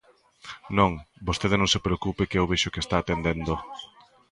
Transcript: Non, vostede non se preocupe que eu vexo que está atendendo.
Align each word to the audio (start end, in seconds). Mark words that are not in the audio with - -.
Non, 0.77 0.91
vostede 1.27 1.55
non 1.59 1.71
se 1.73 1.83
preocupe 1.85 2.27
que 2.29 2.37
eu 2.41 2.49
vexo 2.51 2.73
que 2.73 2.81
está 2.85 2.95
atendendo. 2.99 3.53